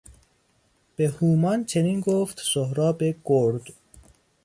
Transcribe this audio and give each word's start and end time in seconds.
به 0.95 1.07
هومان 1.09 1.65
چنین 1.65 1.99
گفت 2.01 2.39
سهراب 2.53 3.03
گرد... 3.25 3.61